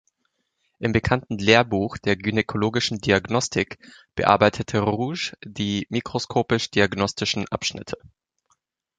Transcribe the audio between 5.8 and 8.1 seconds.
mikroskopisch-diagnostischen Abschnitte.